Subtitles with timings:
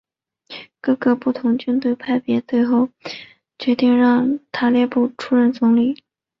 [0.81, 2.89] 各个不同军队派别最后
[3.59, 6.01] 决定让塔列布出任总理职。